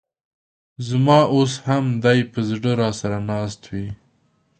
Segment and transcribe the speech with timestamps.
[0.85, 3.85] ز ما اوس هم دي په زړه راسره ناست وې